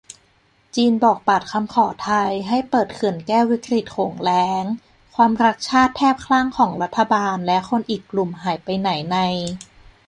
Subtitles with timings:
[0.75, 4.63] จีนบอกปัดคำขอไทยให้เปิดเขื่อนแก้วิกฤตโขงแล้ง
[5.15, 9.17] ความรักชาติแทบคลั่งของรัฐบาลและคนอีกกลุ่มหายไปไหนใน